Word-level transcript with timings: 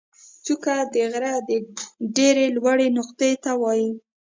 څوکه 0.45 0.75
د 0.93 0.95
غره 1.11 1.33
د 1.49 1.51
ډېرې 2.15 2.45
لوړې 2.55 2.87
نقطې 2.97 3.31
ته 3.43 3.51
وایي. 3.61 3.89